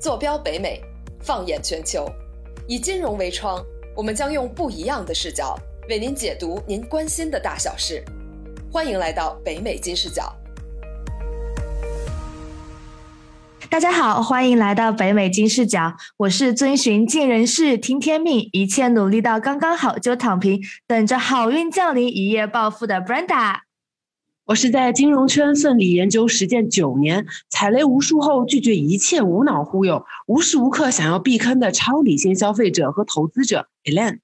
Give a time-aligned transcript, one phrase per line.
[0.00, 0.80] 坐标北美，
[1.20, 2.08] 放眼全球，
[2.68, 3.60] 以金融为窗，
[3.96, 5.58] 我们将用不一样的视角
[5.88, 8.04] 为您解读您关心的大小事。
[8.70, 10.32] 欢迎来到北美金视角。
[13.68, 15.94] 大家好，欢迎来到北美金视角。
[16.18, 23.67] 我是遵循尽人事听天命，一切努力到刚刚好就躺平，等着好运降临，一夜暴富的 Brenda。
[24.48, 34.20] 我是在金融圈奋力研究实践九年，踩雷无数后拒绝一切无脑忽悠，无时无刻想要避坑的超理性消费者和投资者 Elaine。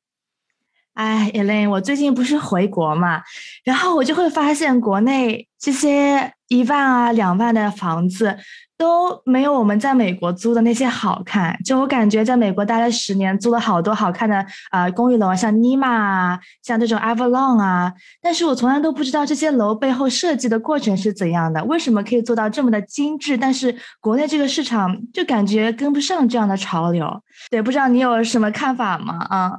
[0.95, 3.21] 哎，Elaine，我最近不是回国嘛，
[3.65, 8.39] 然后我就会发现国内这些一万啊、两万的房子。
[8.85, 11.59] 都没有我们在美国租的那些好看。
[11.65, 17.91] 就我感觉，在美国待了十年，租了好多好看的呃公寓楼，像尼玛啊，像这种 Avalon 啊。
[18.21, 23.39] 但是我从来都不知道这些楼背后设计的过程是怎样的，为什么可以做到这么的精致？
[23.39, 27.09] 但是国内这个市场就感觉跟不上这样的潮流。
[27.51, 29.27] 对，不知道你有什么看法吗？
[29.31, 29.53] 啊？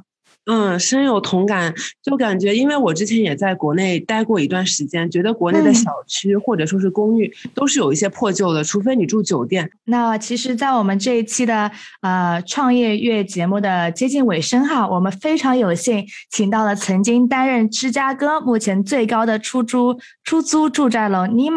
[0.46, 9.68] 嗯，深有同感，就感觉，因为我之前也在国内待过一段时间，觉得国内的小区或者说是公寓都是有一些破旧的，除非你住酒店。
[9.84, 21.50] 那其实，在我们这一期的呃创业月节目的接近尾声哈，我们非常有幸请到了曾经担任芝加哥目前最高的出租出租住宅楼尼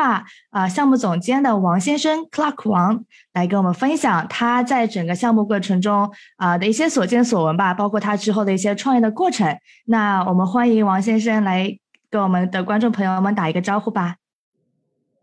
[0.50, 3.05] 啊项目总监的王先生 Clark 王。
[3.33, 9.58] 来跟我们分享他在整个项目过程中啊的一些所见所闻吧，包括他之后的一些创业的过程。
[9.86, 11.78] 那我们欢迎王先生来
[12.09, 14.16] 跟我们的观众朋友们打一个招呼吧。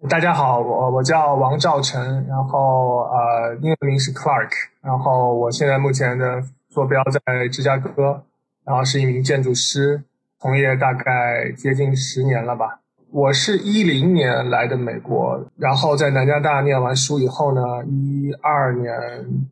[0.09, 4.51] 大家好，我我叫王兆成，然后呃英文名是 Clark，
[4.83, 8.23] 然后我现在目前的坐标在芝加哥，
[8.65, 10.05] 然后是一名建筑师，
[10.39, 12.81] 从业大概接近十年了吧。
[13.13, 18.93] 我是一零年来的美国，然后在南加大念完书以后呢，一二年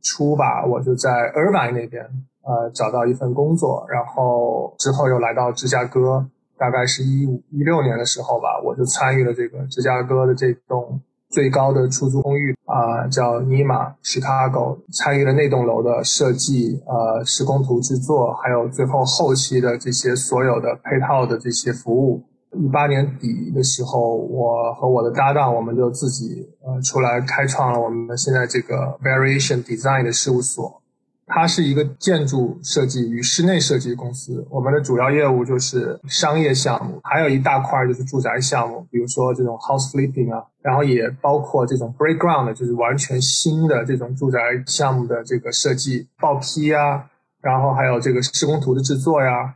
[0.03, 2.05] 初吧，我就在俄亥那边
[2.43, 6.27] 呃找到一份工作，然后之后又来到芝加哥，
[6.59, 11.01] 大概是一五一六年的时候吧，我就参与了这个芝加哥的这栋
[11.31, 22.23] 最高的出租公寓啊，叫尼玛 Chicago，参与了那栋楼的设计、呃施工图制作，还有最后后期的这些所有的配套的这些服务。
[22.57, 30.81] 一八年底的时候，我和我的搭档，我们就自己呃出来开创了我们现在这个 Variation Design 的事务所。
[31.27, 34.47] 它是一个建筑设计与室内设计公司。
[34.51, 47.07] 我们的主要业务就是商业项目，还有一大块就是住宅项目，比如说这种 House Flipping 啊，然后也包括这种 Break Ground，就是完全新的这种住宅项目的这个设计报批啊，
[47.41, 49.55] 然后还有这个施工图的制作呀。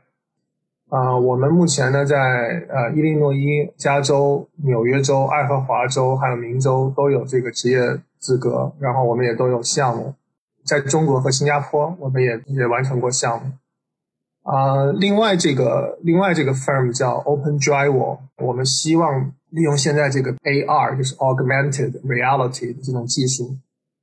[0.90, 2.16] 我们目前呢，在
[2.70, 7.78] 呃伊利诺伊、加州、纽约州、爱荷华州还有明州都有这个职业
[8.18, 10.14] 资格，然后我们也都有项目，
[10.64, 13.52] 在中国和新加坡，我们也也完成过项目。
[14.50, 23.56] 啊，另外这个另外这个 firm 叫 Open Drywall，我们希望利用现在这个 AR，就是 Augmented Reality 的这种技术，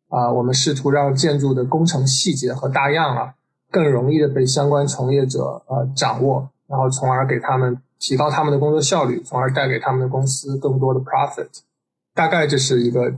[0.09, 3.34] 啊，我们试图让建筑的工程细节和大样啊，
[3.72, 6.47] 更容易的被相关从业者呃掌握。
[6.67, 11.59] 然后，从而给他们提高他们的工作效率，从而带给他们的公司更多的 profit。
[12.15, 13.13] 大概这是一个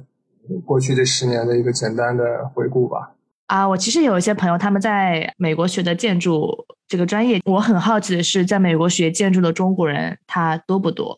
[0.66, 3.14] 过去这十年的一个简单的回顾吧。
[3.46, 11.18] 啊，我其实有一些朋友他们在美国学的建筑这个专业，我很好奇的是，在美国学建筑的中国人他多不多？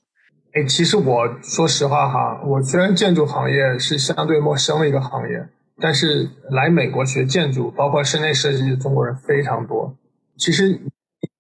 [0.54, 5.48] 哎，其实我说实话哈，我虽然建筑行业是相对陌生的一个行业，
[5.80, 9.96] 但是来美国学建筑，包括室内设计的中国人非常多。
[10.38, 10.80] 其实。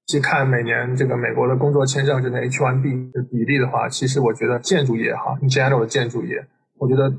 [0.09, 6.47] 去看每年这个美国的工作签证，就那 H1B 的比例的话，其实我觉得建筑业哈，in general 的建筑业，
[6.79, 7.13] 我觉得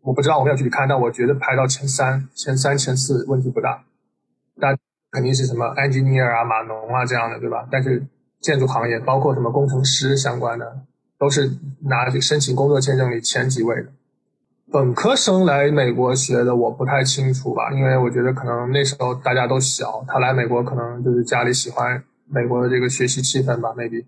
[0.00, 3.84] 我不知道我没有具体看，但我觉得排到前三、前三、前四问题不大。
[4.58, 4.74] 但
[5.10, 7.68] 肯定是什么 engineer 啊、码农啊这样的，对吧？
[7.70, 8.02] 但是
[8.40, 10.80] 建筑行业包括什么工程师相关的，
[11.18, 11.50] 都是
[11.80, 13.88] 拿这个申请工作签证里前几位的。
[14.72, 22.02] 本科生来美国学的我不太清楚吧，因为我觉得可能那时候大家都小，他来美国可能就是家里喜欢。
[22.32, 24.04] 美国的这个学习气氛吧，maybe。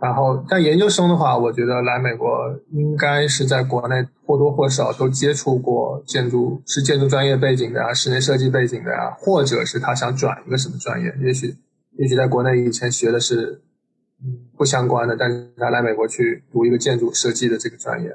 [0.00, 2.28] 然后，但研究生的话，我觉得来美国
[2.72, 11.56] 应该是在国内或多或少都接触过建筑，是建筑专业背景的啊，室内设计背景的啊，或者是他想转一个什么专业，也许，
[11.96, 13.62] 也许在国内以前学的是
[14.58, 18.14] 不相关的，但是他来美国去读一个建筑设计的这个专业。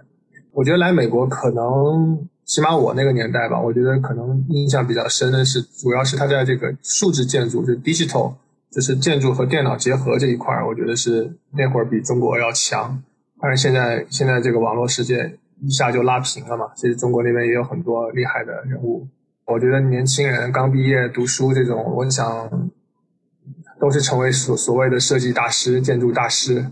[0.51, 8.33] 我觉得来美国可能，起码我那个年代吧，我觉得可能印象比较深的是，主要是他在这个数字建筑，就 digital。
[8.71, 13.01] 就是建筑和电脑结合这一块，我觉得是那会儿比中国要强。
[13.41, 16.67] 但是现在现在这个网络世界一下就拉平了嘛。
[16.75, 19.07] 其实中国那边也有很多厉害的人物，
[19.45, 22.69] 我觉得年轻人刚毕业读书这种，我想
[23.79, 26.65] 都是成为所所谓的设计大师、建筑大师，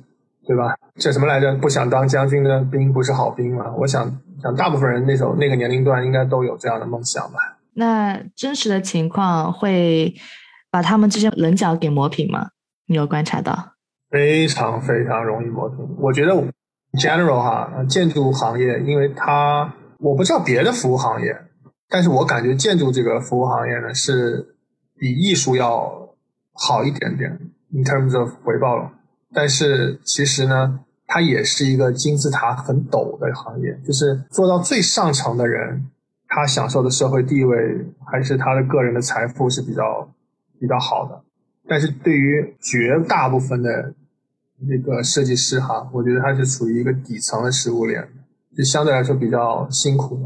[0.45, 0.75] 对吧？
[0.99, 1.55] 叫什么来着？
[1.55, 3.73] 不想当将军的兵不是好兵嘛？
[3.77, 7.57] 我想，想大部分人那种那个年龄段应该都有这样的梦想吧。
[7.73, 10.13] 那真实的情况会
[10.69, 12.49] 把他们这些棱角给磨平吗？
[12.87, 13.73] 你有观察到？
[14.09, 15.79] 非常非常容易磨平。
[15.99, 16.33] 我觉得
[16.93, 21.37] general 哈，建筑行业，因为它我不知道别的服务行业，
[21.89, 24.55] 但是我感觉建筑这个服务行业呢是
[24.97, 26.15] 比艺术要
[26.53, 27.37] 好一点点
[27.71, 28.91] ，in terms of 回报了。
[29.33, 35.89] 但是其实呢，它也是一个金字塔很陡的行业，就是做到最上层的人。
[36.29, 37.57] 他享受的社会地位
[38.05, 40.05] 还是他的个人的财富是比较
[40.59, 41.23] 比较好的，
[41.67, 43.93] 但是对于绝大部分的
[44.59, 48.07] 那个设计师哈，我觉得他是处于一个底层的食物链，
[48.55, 50.23] 就相对来说比较辛苦的。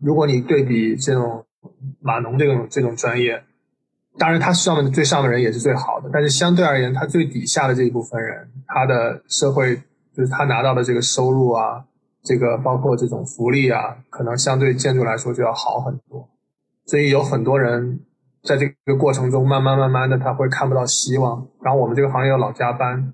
[0.00, 1.44] 如果你对比这种
[2.00, 3.42] 码农这种这种专业，
[4.18, 9.76] 当然他上面最上面人也是最好的，但是相对而言，他最底下的这一部分人，他的社会
[10.12, 11.84] 就是他拿到的这个收入啊。
[12.26, 16.26] 这个包括这种福利啊，可能相对建筑来说就要好很多，
[16.86, 18.00] 所以有很多人
[18.44, 21.46] 在这个过程中慢慢慢慢的他会看不到希望。
[21.62, 23.12] 然后我们这个行业又老加班，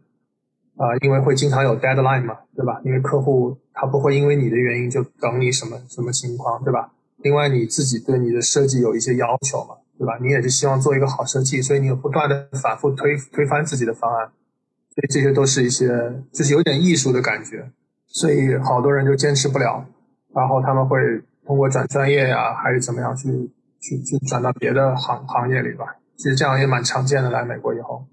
[0.77, 2.81] 啊，因为会经常有 deadline 嘛，对吧？
[2.85, 6.93] 因为客户他不会因为你的原因就等你什么什么情况，对吧？
[7.19, 10.19] 另外你自己对你的设计有一些要求嘛，对吧？
[10.21, 14.27] 你也是希望做一个好设计，所以你有不断的反复推推翻自己的方案，
[14.95, 15.87] 所以这些都是一些
[16.33, 17.71] 就是有点艺术的感觉。
[18.07, 19.85] 所以好多人就坚持不了，
[20.35, 20.99] 然后他们会
[21.47, 23.29] 通过转专业呀，还是怎么样去
[23.81, 25.85] 去去转到别的行行业里吧。
[26.17, 27.31] 其实这样也蛮常见的。
[27.31, 28.07] 来美国以后，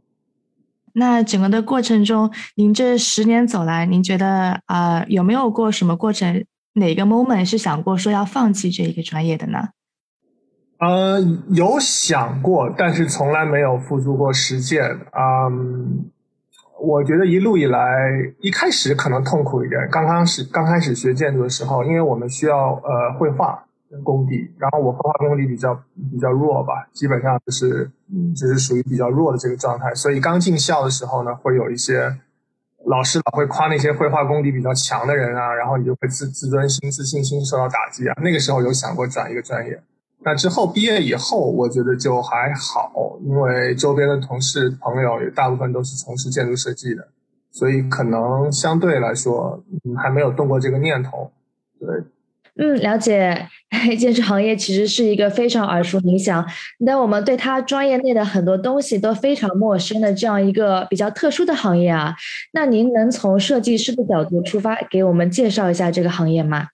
[0.93, 9.69] 那整个的过程中，您这十年走来，您觉得啊，有没有过什么过程，哪个 moment 是想过说要放弃这一个专业的呢？
[10.79, 11.19] 呃，
[11.49, 14.83] 有想过，但是从来没有付诸过实践。
[15.11, 16.11] 嗯。
[16.79, 17.81] 我觉得一路以来，
[18.39, 19.89] 一开始可能痛苦一点。
[19.89, 23.65] 刚刚始刚开始学建筑的时候，因为我们需要呃绘画
[24.03, 25.73] 功底，然后我绘画功底比较
[26.11, 27.89] 比较弱吧，基本上就是
[28.35, 29.93] 就是属于比较弱的这个状态。
[29.95, 32.17] 所以刚进校的时候呢，会有一些
[32.85, 38.13] 老师老会夸那些绘画功底比较强的人啊，然后你就会自自尊心、自信心受到打击啊。
[38.21, 39.81] 那个时候有想过转一个专业。
[40.19, 47.07] 那之后毕业以后，我觉得就还好，因为周边的同事朋友也大部分都是从事建筑设计的，
[47.51, 51.31] 所以可能相对来说，嗯，还没有动过这个念头。
[51.79, 51.87] 对，
[52.57, 53.47] 嗯，了解。
[53.99, 56.45] 建筑行业其实是一个非常耳熟能详，
[56.85, 62.15] 但我们对它专业内的很多东西都非常陌生的这样一个比较特殊的行业啊。
[62.53, 66.69] 那您能从设计师的角度出发，给我们介绍一下这个行业吗？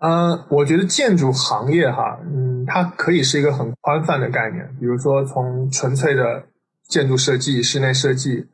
[0.00, 4.68] 嗯，我觉得建筑行业哈，嗯，它可以是一个很宽泛的概念。
[4.78, 6.44] 比如说，从纯粹的
[6.86, 8.48] 建筑设计、室内设计，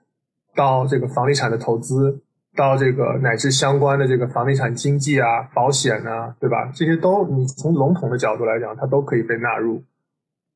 [0.55, 2.21] 到这个房地产的投资，
[2.59, 6.73] 到这个乃至相关的这个房地产经济啊、保险啊，对吧？
[6.75, 9.85] 这些都你从笼统的角度来讲，它都可以被纳入。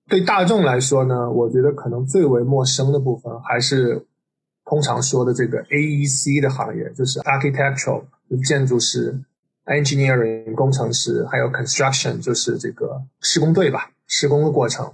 [0.08, 4.04] 对大众来说呢，我觉得可能最为陌生的部分还是
[4.64, 8.02] 通常说的这个 AEC 的行业，就是 architectural
[8.44, 9.16] 建筑师。
[9.66, 14.92] engineering 工程师，还有 construction 就是这个施工队吧，施工的过程，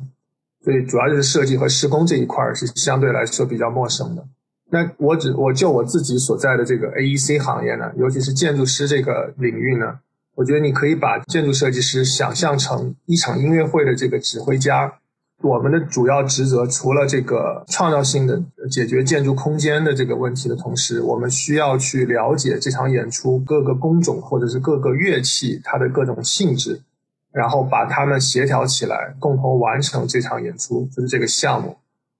[0.62, 4.22] 所以主要就是设计和施工这一块是相对来说比较陌生的。
[4.70, 9.98] 那我只我就我自己所在的这个 AEC 行业呢，尤其是建筑师这个领域呢，
[10.34, 14.94] 我觉得你可以把建筑设计师想象成一场音乐会的这个指挥家。
[15.40, 26.80] 我们的主要职责，除了这个创造性的解决建筑空间的这个问题的同时，我们需要去了解这场演出各个工种或者是各个乐器它的各种性质，
[27.30, 31.76] 然后把它们协调起来，共同完成这场演出，就是这个项目。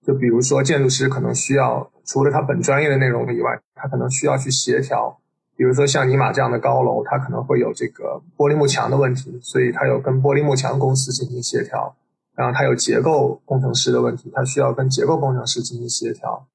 [0.08, 5.20] 就比如说，建筑师可能需要除了他本专业的内容以外，他可能需要去协调，
[5.54, 11.94] 比如说像尼玛这样的高楼，它可能会有这个玻璃幕墙的问题，所以他有跟玻璃幕墙公司进行协调。
[12.34, 16.46] 然后他有结构工程师的问题，他需要跟结构工程师进行协调，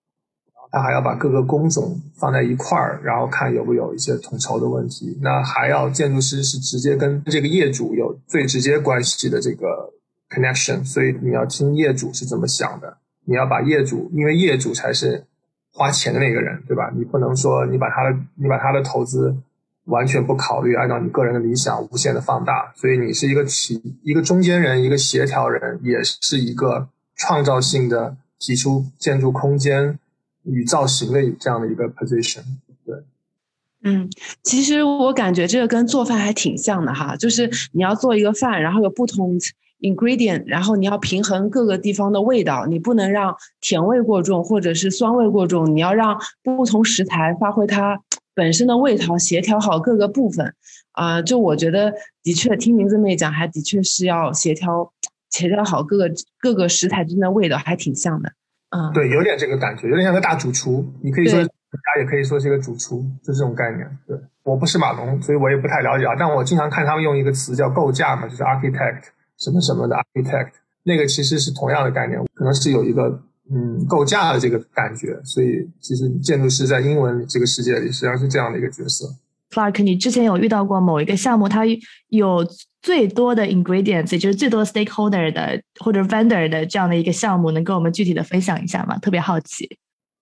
[0.71, 5.19] 他还要把各个工种放在一块儿，然后看有没有一些统筹的问题。
[5.21, 9.93] 那还要建筑师是直接跟这个业主有最直接关系的这个
[10.29, 15.25] connection，所以你要听业主是怎么想的，你要把业主，因为业主才是
[15.71, 16.91] 花钱的那个人，对吧？
[16.95, 19.35] 你不能说你把他的你把他的投资。
[19.87, 26.87] 完全不考虑按照你个人的理想无限的放大，所以你是一个起一个中间人，一个协调人，也是一个
[27.17, 29.99] 创造性的提出建筑空间
[30.43, 32.43] 与造型的这样的一个 position。
[32.85, 32.95] 对，
[33.83, 34.09] 嗯，
[34.41, 39.37] 其实我感觉这个跟做饭还挺像的哈，就是你要做一个饭，然后有不同。
[39.83, 48.01] ingredient，然后你要平衡各个地方的味道，你不能让甜味过重或者是酸味过重，你要让不同食材发挥它
[48.33, 50.55] 本身的味道，协调好各个部分。
[50.93, 54.91] 啊，就我觉得的确听您这么一讲，还的确是要协调
[55.29, 58.31] 协调好各个各个食材之间的味道，还挺像的。
[58.69, 60.85] 嗯，对，有点这个感觉，有点像个大主厨。
[61.01, 61.47] 你可以说大
[61.95, 63.87] 家也可以说是一个主厨，就这种概念。
[64.07, 66.15] 对，我不是马龙，所以我也不太了解啊。
[66.17, 69.01] 但我经常看他们用一个词叫构架嘛，就是 architect
[69.37, 70.51] 什么什么的 architect，
[70.83, 73.21] 那个其实是同样的概念，可能是有一个
[73.51, 75.19] 嗯构架的这个感觉。
[75.23, 79.05] 所以其实建筑师在英文这个世界里实际上是这样的一个角色。
[79.51, 81.63] Clark，你之前有遇到过某一个项目，它
[82.09, 82.43] 有
[82.81, 88.97] 最多的 ingredients，也就是最多 stakeholder 的或者 vendor 的这样的一个项目，能跟我们具体的分享一下吗？
[88.97, 89.77] 特别好奇。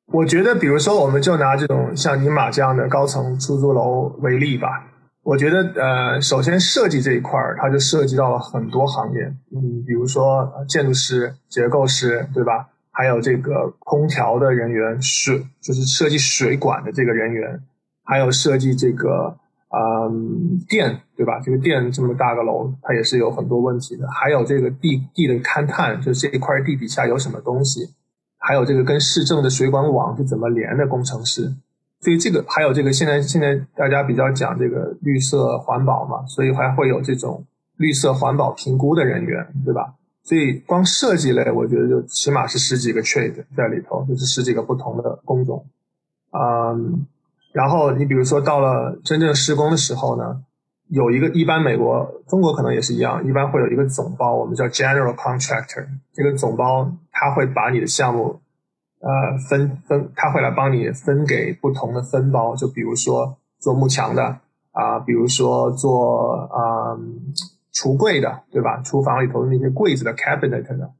[0.07, 4.90] 我觉得，比如说，我们就拿这种像尼玛这样的高层出租楼为例吧。
[5.23, 9.21] 我觉得，呃，首先设计这一块儿，它就涉及到了很多行业，
[9.55, 12.67] 嗯，比如说建筑师、结构师，对吧？
[12.89, 17.61] 还有这个空调的人员，水就是设计水管的这个人员。
[18.03, 19.37] 还有设计这个，
[19.69, 21.39] 嗯，电对吧？
[21.39, 24.09] 这个电这么大个楼，它也是有很多问题的。
[24.09, 27.87] 还有这个地地的勘探，就这一块地底下有什么东西？
[28.39, 30.87] 还有这个跟市政的水管网是怎么连的？
[30.87, 31.53] 工程师。
[32.01, 37.45] 所以这个还有这个，现在现在大家比较讲这个绿色环保嘛，所以还会有这种
[37.77, 39.93] 绿色环保评估的人员，对吧？
[40.23, 45.65] 所以光设计类，我觉得就起码是十几个 trade 在里头，就是十几个不同的工种，
[46.31, 47.05] 嗯。
[47.53, 50.41] 然后你比如说到了真正施工的时候呢，
[50.87, 55.85] 有一个一般美国、中国可能也是一样，一般会有一个总包，我们叫 general contractor。
[56.13, 58.39] 这个总包他会把你的项目，
[59.01, 62.55] 呃，分分，他会来帮你分给不同的分包。
[62.55, 64.23] 就比如说做幕墙的
[64.71, 66.95] 啊，比如说做啊
[67.73, 68.81] 橱柜的，对吧？
[68.83, 70.91] 厨房里头的那些柜子的 cabinet 的，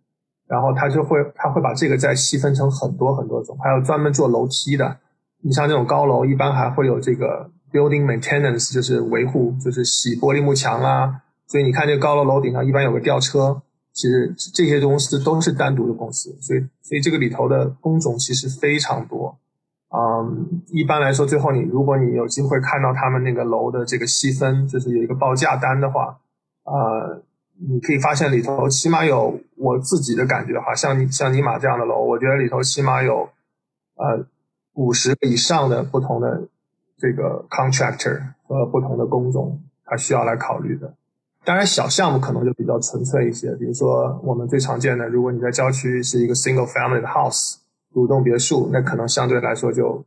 [0.48, 4.98] 然后他就会他会把这个再细分成很多很多种，还有专门做楼梯的。
[5.43, 11.22] 你像这种高楼，一般还会有这个 building maintenance，就是维护，就是洗玻璃幕墙啊。
[11.48, 13.62] 所以你看，这高楼楼顶上一般有个吊车，
[13.93, 16.36] 其实这些公司都是单独的公司。
[16.39, 19.38] 所以，所以这个里头的工种其实非常多。
[19.89, 26.19] 嗯，一般来说，最后你如果你有机会看到他们那个楼的这个细分，就是有一个报价单的话，
[26.63, 27.21] 呃，
[27.60, 33.29] 你可以发现里头起码有我自己的感觉哈，像你像尼玛这样的楼，我觉得里头起码有
[33.95, 34.25] 呃。
[34.74, 36.48] 五十以上的不同的
[36.98, 40.93] 这个 contractor 和不同的工种，他需要来考虑的。
[41.43, 47.55] 当然，小项目可能就比较纯粹一些，比如说我们最常见的，如果你在郊区是一个 single family 的 house
[47.91, 50.05] 独栋别墅，那可能相对来说就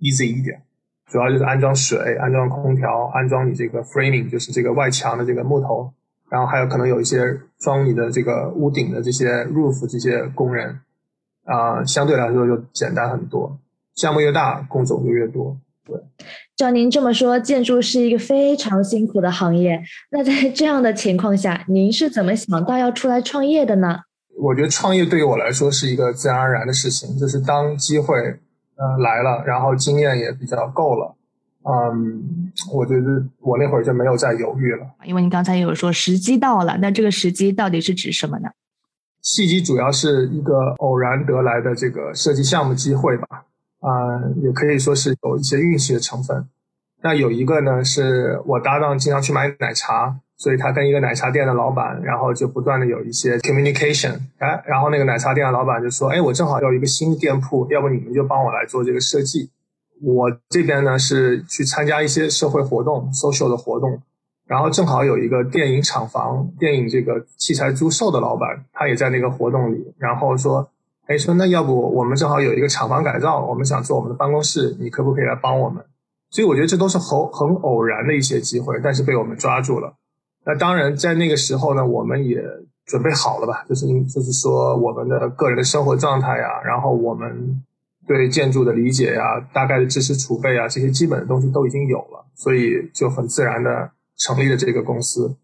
[0.00, 0.62] easy 一点，
[1.06, 5.90] 主要就是安装水、安装空调、安装你这个 framing，就是这个外墙的这个木头，
[6.28, 10.80] 然后还有可能有一些装你的这个屋顶的这些 roof 这些工人，
[11.44, 13.58] 啊，相对来说就简单很多。
[13.94, 15.56] 项目越大，工种就越多。
[15.84, 15.94] 对，
[16.56, 19.82] 照您这么说，建筑是一个非常辛苦的行业。
[20.10, 24.00] 那在 这样的情况下，您是怎么想到要出来创业的呢？
[24.36, 31.14] 我觉得创业对于我来说是一个自然而然的事情，就是当机会呃来了，然后经验也比较够了，
[31.62, 34.86] 嗯，我觉得我那会儿就没有再犹豫了。
[35.04, 38.48] 因为你刚才也有说时机到了，那这个时机到底是指什么呢？
[39.20, 43.44] 契机主要是一个偶然得来的这个设计项目机会吧。
[43.84, 46.48] 啊，也可以说是有一些运气的成分。
[47.02, 54.18] 那有一个呢，是我搭档经常去买奶茶，所以他跟一个奶茶店的老板，然后就不断的有一些 communication。
[54.38, 59.50] 哎，然后那个奶茶店的老板就说：“哎，我正好有一个新店铺，要不你们就帮我来做这个设计。”
[60.00, 64.00] 我这边呢是去参加一些社会活动，social 的活动，
[64.46, 70.70] 然后正好有一个电影厂房、电影这个器材租售的老板，他也在那个活动里，然后说。
[71.06, 75.84] 哎，说那要不我们正好有一个厂房改造，我们想做我们的办公室，你可不可以来帮我们？
[76.30, 79.94] 所以我觉得这都是很很偶然的一些机会，但是被我们抓住了。
[80.46, 82.42] 那当然，在那个时候呢，我们也
[82.86, 83.64] 准备好了吧？
[83.68, 87.62] 就是就是说我们的个人的生活状态呀，然后我们
[88.06, 95.36] 对建筑的理解呀，大概的知识储备啊，这些基本的东西都已经有了，所以就很自然的成立了这个公司。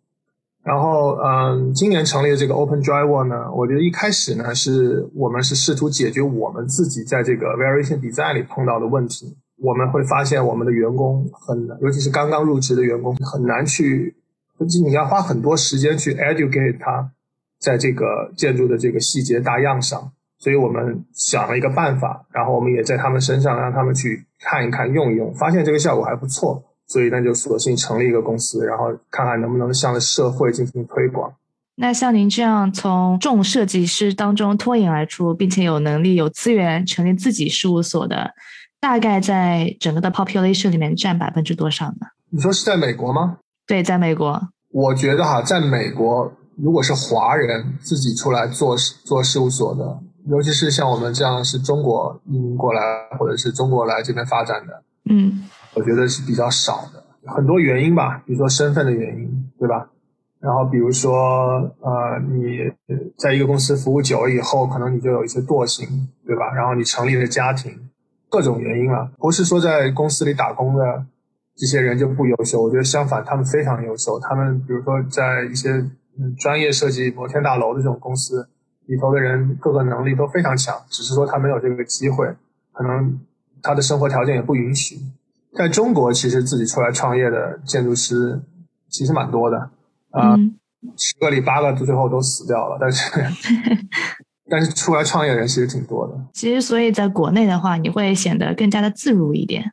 [0.70, 9.36] 然后，嗯，今年成立的这个 OpenDriver 呢，我觉得一开始呢，是我们是试图解决我们自己在这个 Variation Design 里碰到的问题。
[9.58, 14.14] 我们会发现，我们的员工很，尤其是刚刚入职的员工，很难去，
[14.86, 17.10] 你要花很多时间去 educate 他，
[17.58, 20.12] 在这个建筑的这个细节大样上。
[20.38, 26.62] 所以我们想了一个办法，然后我们也在他们身上让他们去看一看、用一用，发现这个效果还不错。
[26.90, 31.32] 所以那就索性成立一个公司，然后看看能不能向社会进行推广。
[31.76, 38.32] 那像您这样从众设计师当中脱颖而出，并且有能力、有资源成立自己事务所的，
[38.80, 42.08] 大概在整个的 population 里面占百分之多少呢？
[42.30, 43.38] 你说是在美国吗？
[43.68, 44.48] 对，在美国。
[44.72, 52.80] 我觉得哈，在美国，如果是华人自己出来做做事务所的，尤其是像我们这样是中国移民过来
[53.16, 55.44] 或者是中国来这边发展的，嗯，
[55.74, 57.02] 我觉得是比较少的。
[57.30, 59.90] 很多原因吧，比如说身份的原因，对吧？
[60.40, 61.12] 然后比如说，
[61.80, 62.60] 呃，你
[63.18, 66.50] 在一个公司服务久了以后，可能你就有一些惰性，对吧？
[66.54, 67.90] 然后你成立了家庭，
[68.30, 69.12] 各种原因了。
[69.18, 71.04] 不是说在公司里打工的
[71.54, 74.18] 这些人就不优秀，我觉得相反，他们非常优秀。
[74.18, 75.70] 他们比如说在一些
[76.18, 78.48] 嗯专业设计摩天大楼的这种公司
[78.86, 82.26] 里头的人，各个能力都非常强，只是说他没有这个机会，
[82.72, 83.20] 可能
[83.62, 84.96] 他的生活条件也不允许。
[85.56, 88.40] 在中国，其实自己出来创业的建筑师
[88.88, 89.70] 其实蛮多的。
[90.10, 90.36] 啊，
[90.96, 93.10] 十个里八个最后都死掉了，但是
[94.48, 96.14] 但是出来创业的人其实挺多的。
[96.32, 99.72] 其实，所以在国内的话，你会显得更加的自如一点。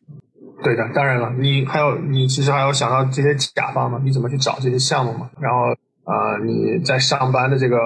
[0.63, 3.99] 对的，当然了，你还有你其实还有想到这些甲方嘛？
[4.03, 5.29] 你怎么去找这些项目嘛？
[5.39, 5.59] 然后
[6.03, 7.77] 啊，你在上班的这个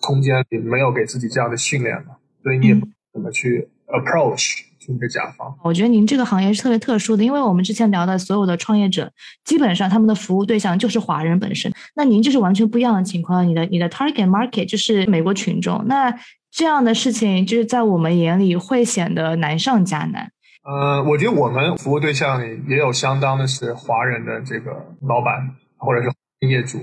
[0.00, 2.16] 空间里没有给自己这样的训练嘛？
[2.42, 4.64] 所以你也不怎么去 approach。
[4.92, 9.10] 一个甲方，我觉得您这个行业是特别特殊的，因为我们之前聊的所有的创业者，
[9.44, 11.72] 基本上他们的服务对象就是华人本身。
[11.94, 15.84] 那您就是完全不一样的情况，你的你的 target market 就是美国群众。
[15.86, 16.12] 那
[16.50, 20.30] 这样的事情，就是在我们眼里会显得难上加难。
[20.64, 24.70] 呃，我觉得我们服务对象里也有相当的是华人的这个
[25.02, 26.78] 老板或者是业主，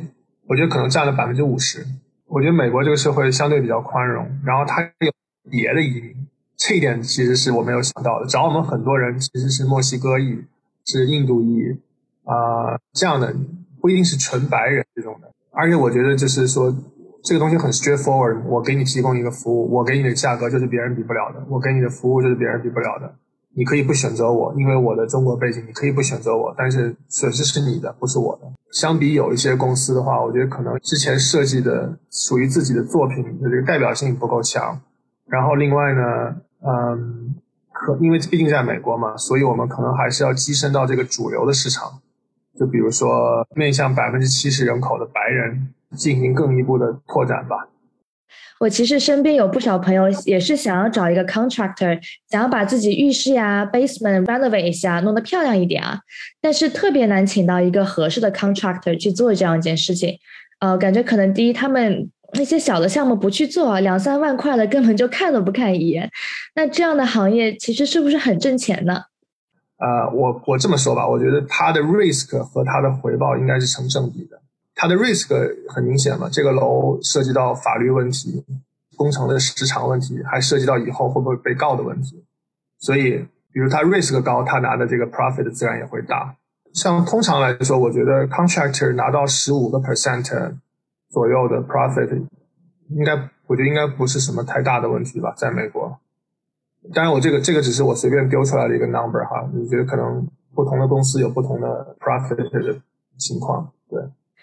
[0.47, 1.85] 我觉得可能占了百分之五十。
[2.27, 5.11] 我觉得美国这个社会相对比较宽容，然后他有
[5.49, 6.13] 别的移民。
[6.63, 8.27] 这一点其实是我没有想到的。
[8.27, 10.45] 找我们很多人其实是墨西哥裔，
[10.85, 11.75] 是印度裔，
[12.23, 13.35] 啊，这样的
[13.81, 15.31] 不一定是纯白人这种的。
[15.49, 16.71] 而且我觉得就是说，
[17.23, 18.43] 这个东西很 straightforward。
[18.45, 23.11] 我给你提供一个服务，我给你的价格就是别人比不了的，我给你的服务就是别人比不了的。
[23.55, 28.47] 你可以不选择我，因为我的中国背景，你可以不选择我，但是损失是你的，不是我的。
[28.71, 34.79] 相比有一些公司的话，我觉得可能之前设计的属于自己的作品的这个代表性不够强。
[35.25, 36.35] 然后另外呢？
[36.63, 37.35] 嗯，
[37.71, 41.99] 可因为毕竟在美国嘛，所以我们可能还是要跻身到这个主流的市场。
[42.59, 47.69] 就比如说，面向百分之七十人口的白人进行更一步的拓展吧。
[48.59, 55.99] 我其实身边有不少朋友也是想要找一个 contractor，想要把自己浴室呀、basement renovate 一下，弄得漂亮一点啊。
[56.39, 60.19] 但是特别难请到一个合适的 contractor 去做这样一件事情。
[60.59, 62.11] 呃，感觉可能第一他们。
[62.33, 66.09] 那些小的项目不去做，两三万块的根本就看都不看一眼。
[66.55, 69.03] 那这样的行业其实是不是很挣钱呢？
[69.77, 74.39] 呃，我我这么说吧，我觉得它的 risk 和它的回报应该是成正比的。
[74.75, 75.27] 它的 risk
[75.69, 78.43] 很明显嘛，这个楼涉及到法律问题、
[78.95, 82.23] 工程的时长问题，还涉及到以后会不会被告的问题。
[82.79, 86.35] 所以，比如它 risk 高，他拿的这个 profit 自然也会大。
[86.73, 90.53] 像通常来说，我觉得 contractor 拿到十五个 percent。
[91.11, 92.09] 左右的 profit
[92.89, 93.13] 应该，
[93.45, 95.99] 我觉得应该不是什么太大的问题吧，在美国。
[96.93, 102.81] 当然，我这个这个只是我随便丢出来的一个 number 哈，你觉得可能不同的公司有不同的 profit 的
[103.17, 103.69] 情况。
[103.89, 104.01] 对。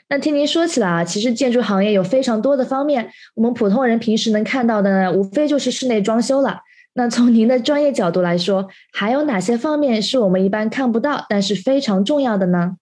[0.09, 6.61] 那听您说起来啊，其实建筑行业有非常多的方面，我们普通人平时能看到的呢，无非就是室内装修了。
[6.95, 12.77] 那从您的专业角度来说，还有哪些方面是我们一般看不到，但是非常重要的呢？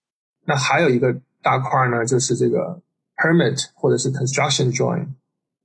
[0.45, 2.81] 那还有一个大块呢，就是这个。
[3.17, 5.07] Permit 或者是 Construction Drawing，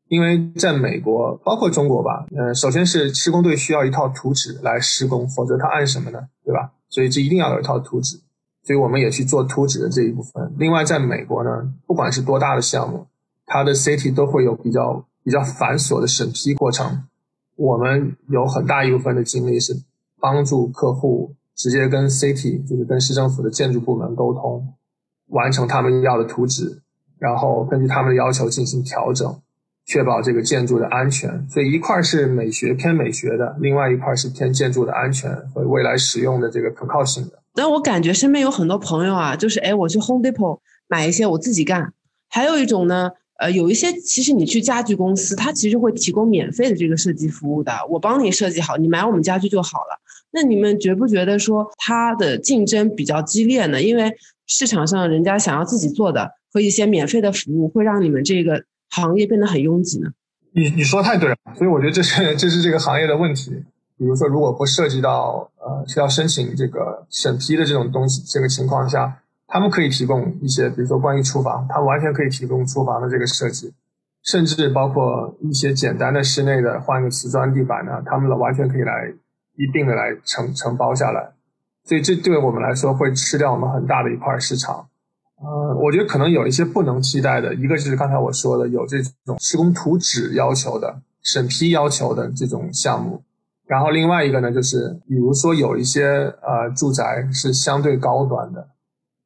[0.08, 6.20] 因为在美国，包括中国吧，呃，首先是施工队需要一套图纸来施工，否则他按什么呢？
[6.44, 6.72] 对吧？
[6.90, 8.20] 所以这一定要有一套图纸，
[8.64, 10.54] 所以我们也去做图纸的这一部分。
[10.58, 13.08] 另外，在美国呢，不管是多大的项目，
[13.46, 17.04] 它的 City 都会有比较比较繁琐的审批过程。
[17.56, 19.74] 我们有很大一部分的精力是
[20.20, 24.74] 帮助客户直接跟 City，就是跟市政府的建筑部门沟通，
[25.28, 26.82] 完成他们要的图纸。
[27.22, 29.40] 然后根据他们的要求进行调整，
[29.86, 31.48] 确保这个建筑的安全。
[31.48, 37.44] 所以一块是美学偏美学的，另外一块是偏建筑的安全和未来使用的这个可靠性的。
[37.54, 41.94] 但我感觉身边有很多朋友啊，就是哎，我去 Home Depot 买一些我自己干。
[42.28, 50.00] 还有一种呢，呃，有一些其实你去家具公司，它其实会提供免费的这个设计服务的，我帮你设计好，你买我们家具就好了。
[50.32, 53.82] 那你们觉不觉得说它的竞争比较激烈呢？
[53.82, 54.12] 因为
[54.48, 56.32] 市场上人家想要自己做的。
[56.54, 60.10] 和一些免费的服务会让你们这个行业变得很拥挤呢？
[60.52, 63.52] 你你说太对了，所以我觉得这是这是这个行业的问题。
[63.98, 73.72] 比如说，如果不涉及到呃需要申请这个审批的这种东西，这个情况下，他们可以提供一些，比如说关于厨房，他完全可以提供厨房的这个设计，
[74.24, 79.14] 甚至包括一些简单的室内的换个瓷砖地板呢，他们完全可以来
[79.62, 81.32] 一并的来承承包下来。
[81.84, 84.88] 所以这对我们来说会吃掉我们很大的一块市场。
[85.44, 93.24] 呃，我觉得可能有一些不能替代的，一个就是刚才我说的有这种施工图纸要求的、审批要求的这种项目。
[93.66, 96.06] 然后另外一个呢，就是比如说有一些
[96.44, 98.68] 呃住宅是相对高端的，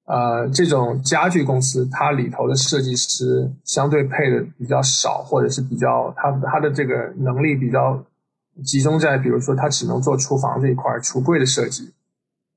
[0.05, 8.01] 呃这种家具公司它里头的设计师相对配的比较少，或者是比较他他的这个能力比较
[8.63, 11.93] 集中在，比如说他只能做厨房这一块橱柜的设计，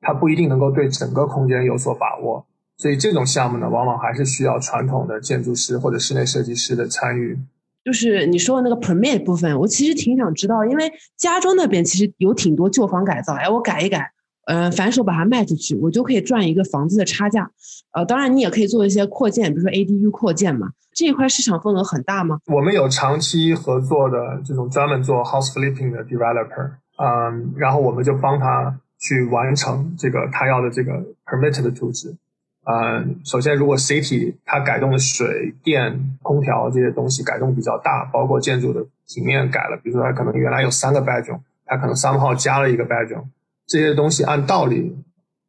[0.00, 7.38] 他不一定能够对整个空间有所把握，所以这种项目呢，往往还是需要传统的建筑师或者室内设计师的参与。
[7.84, 14.12] 就是你说的那个 permit 部分，我其实挺想知道，因为家装那边其实有挺多旧房改造，哎，我改一改，
[14.48, 17.50] 呃，反手把它卖出去，我就可以赚一个房子的差价。
[17.92, 22.38] 呃，当然你也可以做一些扩建，比如说 ADU 扩建嘛，这一块市场份额很大吗？
[22.46, 30.94] 我们有长期合作的这种专门做 house flipping 的 developer，嗯，然后我们就帮他去完成这个他要的这个
[31.26, 32.16] permit 的图纸。
[32.64, 43.24] 呃，首先，如果 city 它改动的水电、空调这些东西改动比较大，包括建筑的平面改了，比如说它可能原来有三个 bedroom，它可能三号加了一个 bedroom，
[43.68, 44.96] 这些东西按道理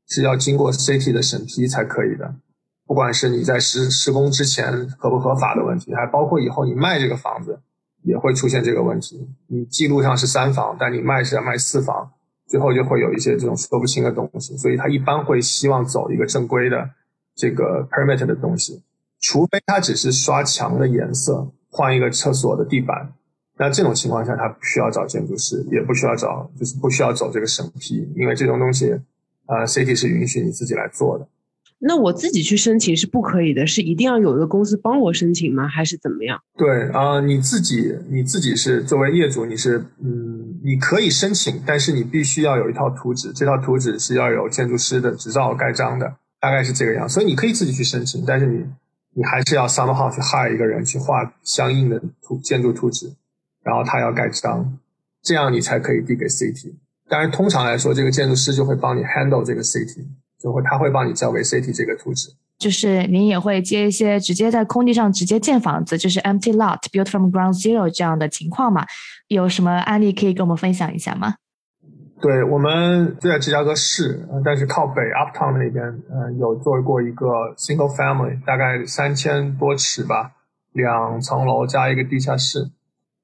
[0.08, 2.36] 是要经过 CT 的审批才可以的。
[2.86, 7.60] 不管是你在施施工之前合不合法的问题，还包括以后你卖这个房子
[8.04, 9.28] 也会出现这个问题。
[9.48, 12.12] 你记录上是三房，但你卖是要卖四房，
[12.48, 14.56] 最后就会有一些这种说不清的东西。
[14.58, 16.92] 所以他一般会希望走一个正规的。
[17.36, 18.84] 这个 permit 的东西，
[19.22, 23.14] 除非他只是刷墙的颜色，换一个厕所的地板，
[23.60, 28.86] 那这种情况下他不需要找建筑师，也不需要找，就是不需要走这个审批，因为这种东西，
[29.48, 31.28] 呃，city 是允许你自己来做的。
[31.82, 35.68] 那我自己去申请是不可以的，是一定要有一个公司帮我申请吗？
[35.68, 36.42] 还是怎么样？
[36.58, 46.16] 对啊，你自己你自己是作为业主，你是嗯，你可以申请，但是你必须要有一套图纸，这套图纸是要有建筑师的执照盖章的。
[46.42, 48.64] 大概是这个样，所以你可以自己去申请，但是你
[49.14, 53.12] 你还是要 somehow 去 hire 一个人去画相应的图建筑图纸，
[53.70, 54.80] 然后他要盖章，
[55.22, 56.74] 这样你才可以递给 CT。
[57.08, 60.08] 当然，通常来说，这个建筑师就会帮你 handle 这个 CT，
[60.42, 62.32] 就会他会帮你交给 CT 这个图纸。
[62.58, 68.88] 就是您也会接一些直接在空地上直接建房子，就是 empty lot built from ground zero 这样的情况嘛？
[69.28, 71.36] 有什么案例可以跟我们分享一下吗？
[72.22, 80.34] 对我们就在芝加哥市，但是靠北 Uptown 那边，呃，有做过一个 single family，大概三千多尺吧，
[80.74, 82.72] 两层楼加一个地下室。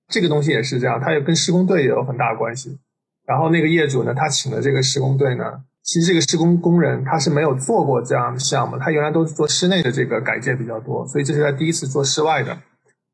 [0.08, 2.78] 这个东西也是这样，它也跟施工队也有很大关系。
[3.26, 12.58] 然后那个业主呢，他请的这个施工队呢，其实这个施工工人他是没有做过这样的项目，他原来都是做室内的这个改建比较多，所以这是他第一次做室外的。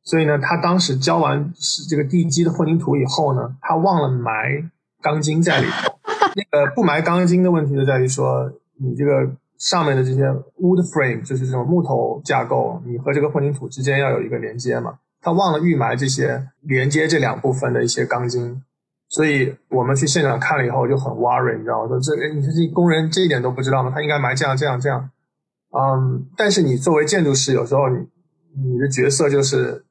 [0.03, 1.53] 所以呢，他当时浇完
[1.89, 4.69] 这个地基的混凝土以后呢，他忘了埋。
[5.03, 5.97] 钢筋在里头，
[6.35, 8.47] 那个不埋钢筋的问题就在于说，
[8.79, 9.27] 你这个
[9.57, 10.21] 上面的这些
[10.59, 14.99] wood frame 就是这种木头架构，你和这个混凝土之间要有一个连接嘛。
[15.21, 18.61] 他忘了预埋这些连接这两部分的一些钢筋，
[19.07, 21.87] 所以我们去现场看了以后就很 worry，你知道吗？
[21.87, 23.91] 说这你说这工人这一点都不知道吗？
[23.93, 25.09] 他应该埋这样这样这样。
[25.69, 28.07] 嗯，但是你作为建筑师，有时候你
[28.55, 29.85] 你的角色就是。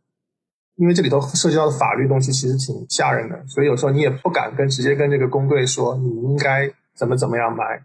[0.77, 7.83] 因为这里头涉及到的法律东西其实挺吓人的，所以有时候你也不敢跟直接跟这个工队说你应该怎么怎么样埋，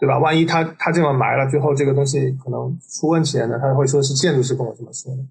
[0.00, 0.18] 对吧？
[0.18, 3.58] 万一他他这么埋了，最后这个东西可能出问题了呢？
[3.60, 5.22] 他会说是建筑师跟我这么说的，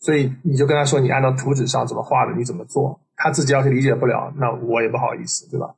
[0.00, 5.74] 所以你就跟他说你按照图纸上怎么画的，你怎么做，他自己要是理解不了，那我也不好意思，对吧？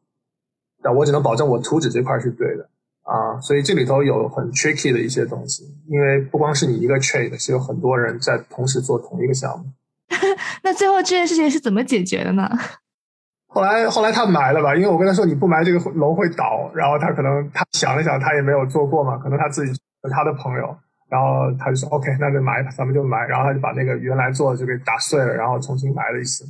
[0.84, 2.68] 那我只能保证我图纸这块是对的
[3.02, 9.66] 啊，所以这里头有很 tricky 的一些东西，因为不光是你一个 trade，是有很多人在同时做同一个项目。
[10.62, 12.48] 那最后这件事情是怎么解决的呢？
[13.48, 20.76] 后来后来他埋了吧，因为我跟他说你不埋这个楼会倒，然后他可能他想了想，他也没有做过嘛，可能他自己和他的朋友，
[21.12, 26.46] 然后他就说 OK，那就埋，咱们就买，然后他就把那个原来做的就给打碎了，然后重新买了一次，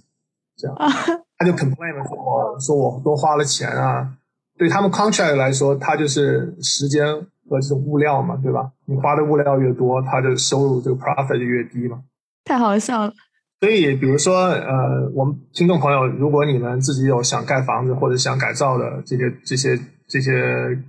[0.56, 0.76] 这样
[1.36, 4.08] 他就 complain 说我说我多花了钱啊，
[4.56, 7.04] 对他们 contract 来说，他就是时间
[7.50, 8.70] 和这种物料嘛，对吧？
[8.86, 12.00] 你花的物料越多，他的收入这个 profit 就越低嘛。
[12.44, 13.12] 太好笑了。
[13.58, 20.32] 所以，比如说，呃，我们听众朋友，如果你们自己有想盖房子或者想改造的这些、这些、这些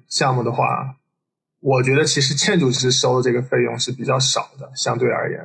[0.08, 0.96] 项目的话，
[1.64, 5.40] 我觉得其实建筑师收的这个费用是比较少的，相对而言，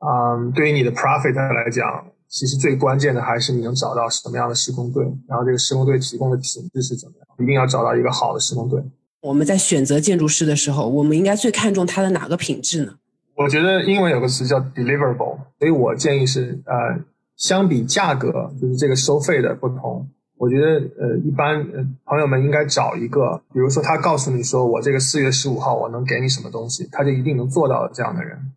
[0.00, 8.82] 嗯，对于你的 profit 来讲，其实最关键的还是你能找到什么样的施工队，然后这个施工队提供的品质是怎么样，一定要找到一个好的施工队。
[9.20, 12.94] 我们在选择建筑师的时候，我们应该最看重他的哪个品质呢？
[13.36, 17.04] 我觉得英文有个词叫 deliverable，所以我建议是，呃，
[17.36, 20.66] 相比价格，就是这个收费的不同，我觉得，
[20.98, 28.52] 呃，一般呃朋友们应该找一个，比如说他告诉你说，我这个四月十五号我能给你什么东西，他就一定能做到的这样的人，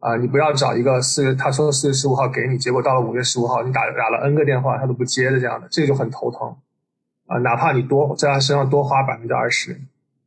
[0.00, 6.54] 啊，你不要找一个四月他说四月十五号给你，结果到了五月十五号你打打了 N 个电话他都不接的这样的，这个就很头疼，
[7.26, 9.80] 啊，哪怕你多在他身上多花百分之二十。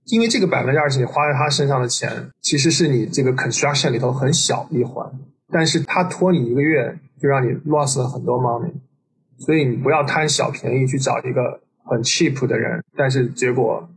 [0.06, 5.08] 因为这个百分之二十你花在他身上的钱，其实是你这个 construction 里头很小一环，
[5.52, 8.72] 但是他拖你一个月，就让你 lost 了很多 money，
[9.40, 13.90] 所以你不要贪小便宜去找一个很 cheap 的人，但是结果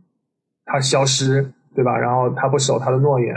[0.65, 1.97] 他消失，对吧？
[1.97, 3.35] 然后他不守他的诺言，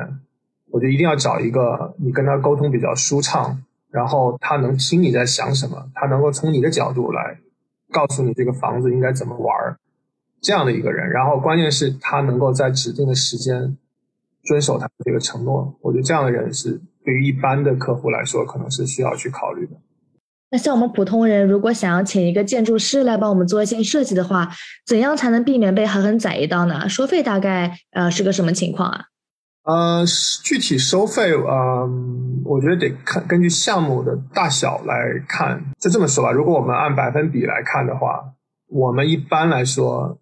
[0.71, 7.38] 我就一定要找一个你跟他沟通比较舒畅，然后他能听你在想什么，他能够从你的角度来
[7.92, 9.79] 告诉你这个房子应该怎么玩儿。
[10.40, 13.77] 这样的一个人，然后关键是他能够在指定的时间
[14.45, 15.77] 遵守他的这个承诺。
[15.81, 19.73] 我觉得这样的人是对于一般的客户来说，可能是需要去考虑的。
[20.50, 24.50] 那像我们普通人，如果想要请一个建筑师来帮我们做一些设计的话，
[24.87, 26.88] 怎样才能避免被狠狠宰一刀呢？
[26.88, 29.04] 收费大概呃是个什么情况啊？
[29.64, 30.04] 呃，
[30.44, 34.94] 具体收费，嗯，我觉得得看根据项目的大小来
[35.28, 35.62] 看。
[35.80, 38.32] 就这么说吧，如果我们按百分比来看的话，
[38.68, 40.18] 我们一般来说。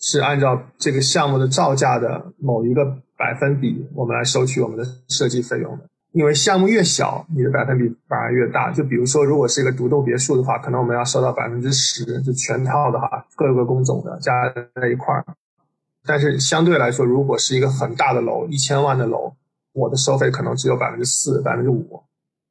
[0.00, 2.84] 是按照这个项目的造价的某一个
[3.16, 5.87] 百分比，我们来收取我们的设计费用的。
[6.12, 8.72] 因为项目越小，你的百分比反而越大。
[8.72, 15.24] 就比如说，如果是一个独栋别墅的话，可能我们要收到百分之十，就全套的哈，各个工种的加在一块儿。
[16.06, 19.34] 但是相对来说，如果是一个很大的楼，一千万的楼，
[19.74, 22.02] 我的收费可能只有百分之四、百分之五。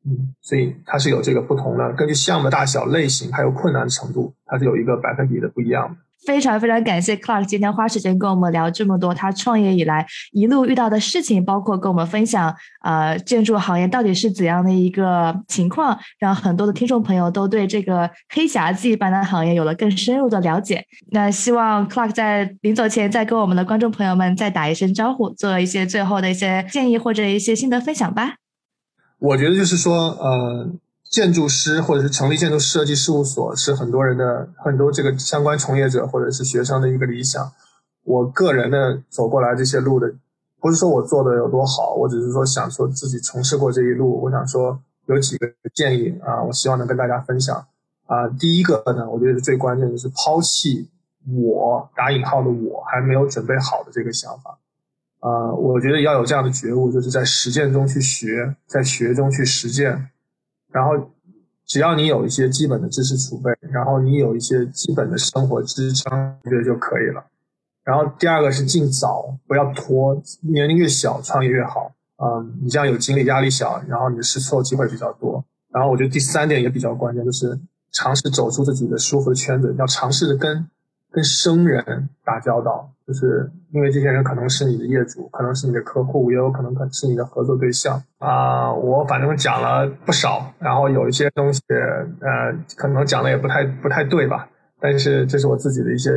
[0.05, 5.95] 嗯，所以它是有这个不同的，根据项目大小、类型还有困难程度，它是有一个百分比的不一样的。
[6.25, 12.53] 非常非常感谢 Clark 今天花时间跟我们聊这么多他创业以来一路遇到的事情，包括跟我们分享
[12.83, 20.83] 呃建筑行业到底是怎样的一个情况，让很多的听众朋友都对这个黑匣子一般的行业有了更深入的了解。
[21.11, 28.35] 那希望 Clark 在临走前再跟我们的观众朋友们再打一声招呼，做一些最后的一些建议或者一些心得分享吧。
[29.19, 30.71] 我觉得就是说，呃。
[31.09, 37.51] 建筑师或者是成立建筑设计事务所是很多人的很多这个相关从业者或者是学生的一个理想。
[38.03, 40.13] 我个人的走过来这些路的，
[40.61, 47.65] 不是说我做的有多好，我只是说想说自己从事过这一路，我想说有几个建议啊，我希望能跟大家分享
[48.05, 48.27] 啊。
[48.39, 50.89] 第一个呢，我觉得最关键的是抛弃
[51.25, 54.57] 我打引号的我还没有准备好的这个想法
[55.19, 55.51] 啊。
[55.53, 60.09] 我觉得要有这样的觉悟，就是在实践中去学，在学中去实践。
[60.77, 61.09] 然后，
[61.65, 67.25] 只要你有一些基本的知识储备，然后你有一些基本的生活支撑，我觉得就可以了。
[67.83, 71.91] 然后第二个是尽早，不要拖，年龄越小创业越好。
[72.23, 75.43] 嗯，你这样有精力，压力小，然后你试错机会比较多。
[75.71, 77.59] 然后我觉得第三点也比较关键，就是
[77.91, 80.69] 尝试走出自己的舒服的圈子，要尝试着跟。
[81.11, 88.71] 跟生人打交道，就是因为这些人可能是你的业主，可能是你的客户，也有可能可能是你的合作对象啊。
[88.73, 94.49] 我反正讲了不少，然后有一些东西，呃，可能讲的也不太不太对吧？
[94.79, 96.11] 但是这是我自己的一些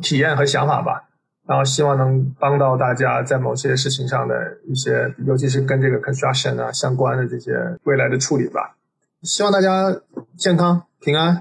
[0.00, 1.04] 体验和想法吧。
[1.46, 7.52] 然后希望能帮到大家在某些事情上的一些，尤其是跟这个 construction 啊相关的这些
[7.84, 8.76] 未来的处理吧。
[9.22, 10.00] 希望大家
[10.36, 11.34] 健康平安，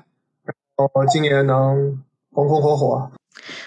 [0.44, 2.04] 然后今年能。
[2.32, 3.12] 红红火火，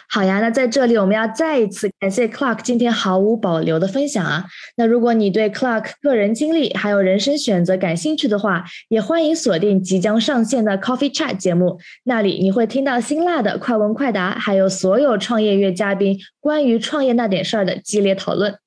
[0.09, 0.41] 好呀！
[0.41, 4.45] 那在这里我们要再一次感谢 Clark 今天毫无保留的分享啊！
[4.77, 18.62] 那如果你对 Clark 个人经历还有人生选择感兴趣的话，也欢迎锁定即将上线的 Coffee Chat 节目，那里你会听到辛辣的快问快答，还有所有创业月嘉宾关于创业那点事儿的激烈讨论。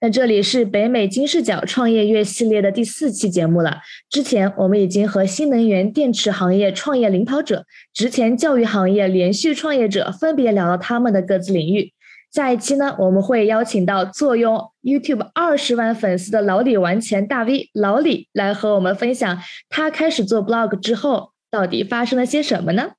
[0.00, 3.78] 那这里是北美金视角创业月系列的第四期节目了。
[4.10, 11.92] 之前我们已经和新能源电池行业创业领跑者、职前教育行业连续创业者分别聊了他们的各自领域。
[12.30, 22.90] 下一期呢，我们会邀请到坐拥 YouTube 二十万粉丝的老李玩钱大 V 老李来和我们分享他开始做 Blog 之后到底发生了些什么呢？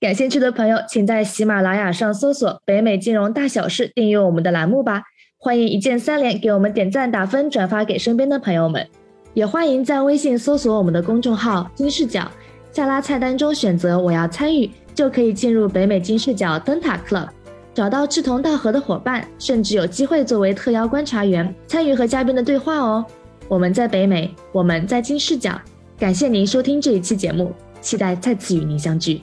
[0.00, 5.02] 感兴趣的朋友，请在喜马拉雅上搜索“北美金融大小事”，订阅我们的栏目吧。
[5.42, 8.86] 欢迎一键三连给我们点赞、打分、转发给身边的朋友们，
[9.32, 12.30] 也欢迎在微信搜索我们的公众号“金视角”，
[12.70, 17.28] 下拉菜单中选择“我要参与”，就可以进入北美金视角灯塔 Club，
[17.72, 23.02] 找到志同道合的伙伴，甚至有机会作为特邀观察员参与和嘉宾的对话哦。
[23.48, 25.58] 我们在北美，我们在金视角，
[25.98, 27.50] 感谢您收听这一期节目，
[27.80, 29.22] 期待再次与您相聚。